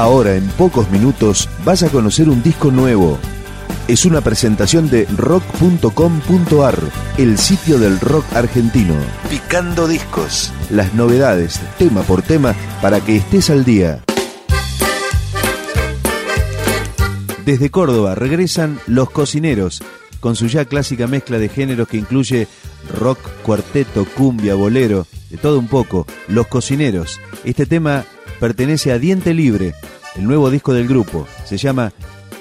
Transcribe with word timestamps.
Ahora, 0.00 0.34
en 0.34 0.48
pocos 0.52 0.90
minutos, 0.90 1.46
vas 1.62 1.82
a 1.82 1.90
conocer 1.90 2.30
un 2.30 2.42
disco 2.42 2.70
nuevo. 2.70 3.18
Es 3.86 4.06
una 4.06 4.22
presentación 4.22 4.88
de 4.88 5.04
rock.com.ar, 5.14 6.78
el 7.18 7.36
sitio 7.36 7.78
del 7.78 8.00
rock 8.00 8.24
argentino. 8.32 8.94
Picando 9.28 9.86
discos. 9.86 10.54
Las 10.70 10.94
novedades, 10.94 11.60
tema 11.76 12.00
por 12.00 12.22
tema, 12.22 12.54
para 12.80 13.02
que 13.02 13.16
estés 13.16 13.50
al 13.50 13.66
día. 13.66 14.02
Desde 17.44 17.68
Córdoba 17.70 18.14
regresan 18.14 18.80
Los 18.86 19.10
Cocineros, 19.10 19.82
con 20.20 20.34
su 20.34 20.46
ya 20.46 20.64
clásica 20.64 21.08
mezcla 21.08 21.38
de 21.38 21.50
géneros 21.50 21.88
que 21.88 21.98
incluye 21.98 22.48
rock, 22.98 23.18
cuarteto, 23.42 24.06
cumbia, 24.16 24.54
bolero, 24.54 25.06
de 25.28 25.36
todo 25.36 25.58
un 25.58 25.68
poco. 25.68 26.06
Los 26.26 26.46
Cocineros. 26.46 27.20
Este 27.44 27.66
tema 27.66 28.06
pertenece 28.40 28.90
a 28.90 28.98
Diente 28.98 29.34
Libre, 29.34 29.74
el 30.16 30.24
nuevo 30.24 30.50
disco 30.50 30.72
del 30.72 30.88
grupo. 30.88 31.28
Se 31.44 31.58
llama 31.58 31.92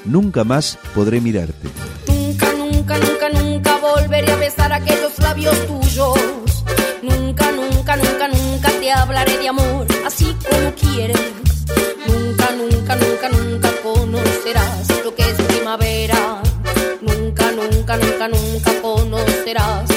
Nunca 0.05 0.45
más 0.45 0.79
podré 0.95 1.19
mirarte. 1.19 1.67
Nunca, 2.07 2.53
nunca, 2.53 2.97
nunca, 2.97 3.29
nunca 3.29 3.77
volveré 3.77 4.31
a 4.31 4.37
besar 4.37 4.71
aquellos 4.71 5.19
labios 5.19 5.55
tuyos. 5.67 6.17
Nunca, 7.03 7.51
nunca, 7.51 7.97
nunca, 7.97 8.27
nunca 8.29 8.71
te 8.79 8.91
hablaré 8.91 9.37
de 9.37 9.49
amor 9.49 9.85
así 10.05 10.33
como 10.49 10.73
quieres. 10.73 11.19
Nunca, 12.07 12.49
nunca, 12.55 12.95
nunca, 12.95 13.29
nunca 13.29 13.71
conocerás 13.83 15.03
lo 15.03 15.13
que 15.13 15.23
es 15.23 15.33
primavera. 15.33 16.41
Nunca, 17.01 17.51
nunca, 17.51 17.97
nunca, 17.97 18.27
nunca 18.29 18.71
conocerás 18.81 19.88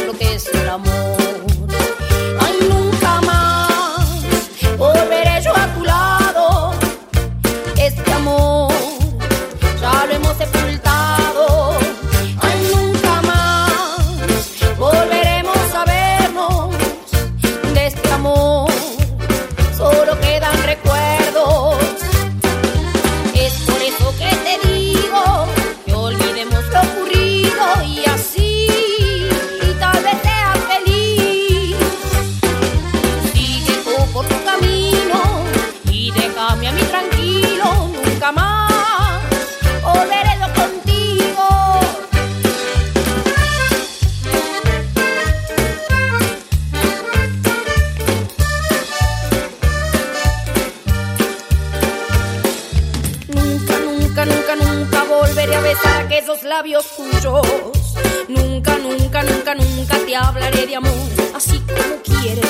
aquellos 56.12 56.42
labios 56.42 56.86
tuyos. 56.94 57.94
Nunca, 58.28 58.76
nunca, 58.76 59.22
nunca, 59.22 59.54
nunca 59.54 59.98
te 59.98 60.14
hablaré 60.14 60.66
de 60.66 60.76
amor 60.76 60.92
así 61.34 61.58
como 61.60 62.02
quieres. 62.02 62.44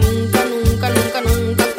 Nunca, 0.00 0.44
nunca, 0.44 0.90
nunca, 0.90 1.20
nunca 1.20 1.77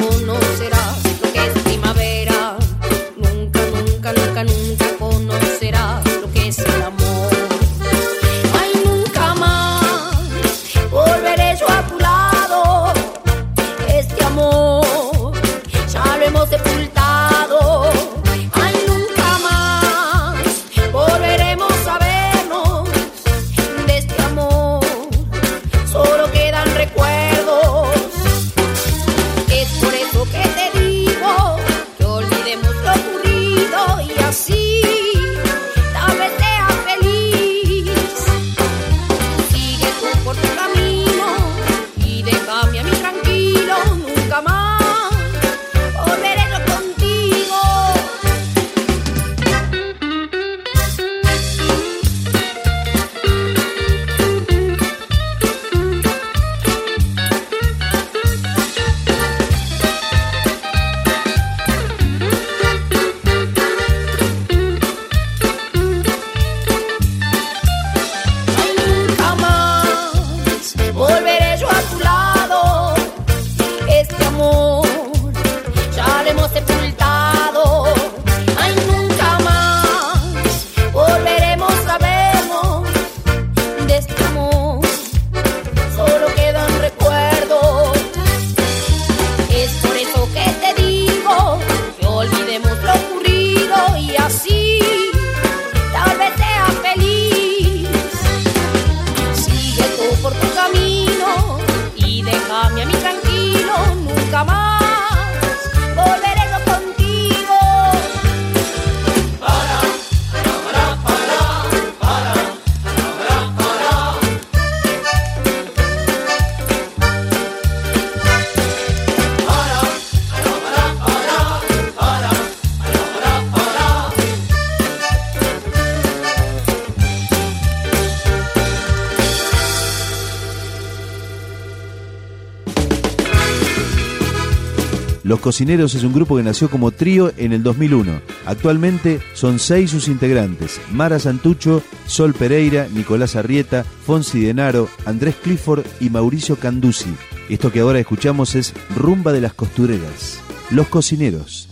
Los 135.40 135.54
Cocineros 135.54 135.94
es 135.94 136.04
un 136.04 136.12
grupo 136.12 136.36
que 136.36 136.42
nació 136.42 136.68
como 136.68 136.90
trío 136.90 137.32
en 137.38 137.54
el 137.54 137.62
2001. 137.62 138.20
Actualmente 138.44 139.22
son 139.32 139.58
seis 139.58 139.90
sus 139.90 140.06
integrantes: 140.06 140.78
Mara 140.92 141.18
Santucho, 141.18 141.82
Sol 142.04 142.34
Pereira, 142.34 142.88
Nicolás 142.92 143.36
Arrieta, 143.36 143.84
Fonsi 144.04 144.40
Denaro, 144.40 144.90
Andrés 145.06 145.36
Clifford 145.42 145.86
y 145.98 146.10
Mauricio 146.10 146.56
Candusi. 146.56 147.14
Esto 147.48 147.72
que 147.72 147.80
ahora 147.80 147.98
escuchamos 147.98 148.54
es 148.54 148.74
Rumba 148.94 149.32
de 149.32 149.40
las 149.40 149.54
Costureras. 149.54 150.40
Los 150.68 150.88
Cocineros. 150.88 151.70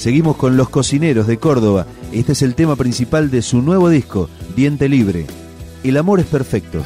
Seguimos 0.00 0.38
con 0.38 0.56
Los 0.56 0.70
Cocineros 0.70 1.26
de 1.26 1.36
Córdoba. 1.36 1.86
Este 2.10 2.32
es 2.32 2.40
el 2.40 2.54
tema 2.54 2.74
principal 2.74 3.30
de 3.30 3.42
su 3.42 3.60
nuevo 3.60 3.90
disco, 3.90 4.30
Diente 4.56 4.88
Libre. 4.88 5.26
El 5.84 5.98
amor 5.98 6.20
es 6.20 6.26
perfecto. 6.26 6.82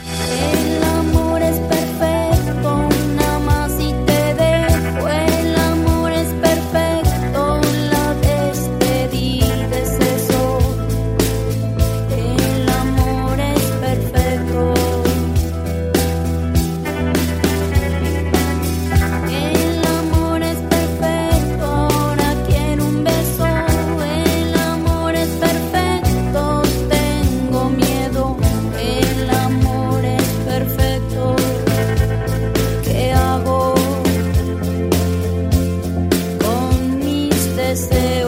there 37.94 38.23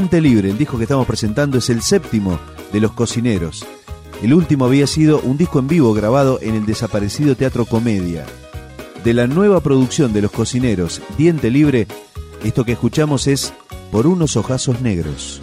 Diente 0.00 0.22
Libre, 0.22 0.48
el 0.48 0.56
disco 0.56 0.78
que 0.78 0.84
estamos 0.84 1.06
presentando, 1.06 1.58
es 1.58 1.68
el 1.68 1.82
séptimo 1.82 2.40
de 2.72 2.80
Los 2.80 2.92
Cocineros. 2.92 3.66
El 4.22 4.32
último 4.32 4.64
había 4.64 4.86
sido 4.86 5.20
un 5.20 5.36
disco 5.36 5.58
en 5.58 5.68
vivo 5.68 5.92
grabado 5.92 6.38
en 6.40 6.54
el 6.54 6.64
desaparecido 6.64 7.36
Teatro 7.36 7.66
Comedia. 7.66 8.24
De 9.04 9.12
la 9.12 9.26
nueva 9.26 9.60
producción 9.60 10.14
de 10.14 10.22
Los 10.22 10.30
Cocineros, 10.30 11.02
Diente 11.18 11.50
Libre, 11.50 11.86
esto 12.42 12.64
que 12.64 12.72
escuchamos 12.72 13.26
es 13.26 13.52
Por 13.92 14.06
unos 14.06 14.38
ojazos 14.38 14.80
negros. 14.80 15.42